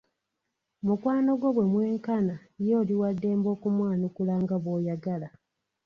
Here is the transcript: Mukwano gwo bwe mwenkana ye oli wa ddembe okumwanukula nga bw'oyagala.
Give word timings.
Mukwano 0.85 1.31
gwo 1.39 1.49
bwe 1.55 1.65
mwenkana 1.71 2.35
ye 2.65 2.71
oli 2.81 2.93
wa 3.01 3.09
ddembe 3.15 3.47
okumwanukula 3.55 4.33
nga 4.43 4.55
bw'oyagala. 4.63 5.29